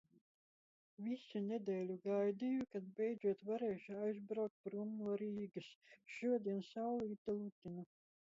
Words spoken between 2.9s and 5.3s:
beidzot varēšu aizbraukt prom no